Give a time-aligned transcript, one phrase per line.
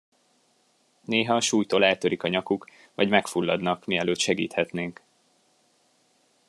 [1.01, 5.01] Néha a súlytól eltörik a nyakuk, vagy megfulladnak, mielőtt segíthetnénk.